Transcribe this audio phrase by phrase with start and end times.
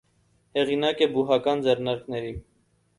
[0.59, 2.37] Հեղինակ է բուհական ձեռնարկների։